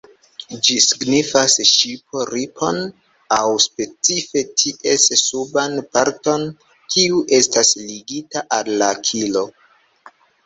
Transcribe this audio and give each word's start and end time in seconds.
Ĝi 0.67 0.75
signifas 0.83 1.57
ŝip-ripon 1.71 2.79
aŭ 3.35 3.41
specife 3.65 4.43
ties 4.61 5.05
suban 5.23 5.77
parton, 5.97 6.47
kiu 6.95 7.21
estas 7.41 7.75
ligita 7.91 8.43
al 8.61 8.73
la 8.83 8.89
kilo. 9.11 9.45